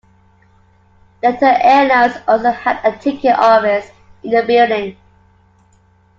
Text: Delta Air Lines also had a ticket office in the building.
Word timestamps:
Delta 1.21 1.59
Air 1.63 1.87
Lines 1.87 2.17
also 2.27 2.49
had 2.49 2.83
a 2.83 2.97
ticket 2.97 3.37
office 3.37 3.87
in 4.23 4.31
the 4.31 4.41
building. 4.43 4.97